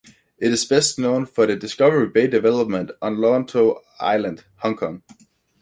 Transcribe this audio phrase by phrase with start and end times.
[0.39, 5.03] It is best known for the Discovery Bay development, on Lantau Island, Hong Kong.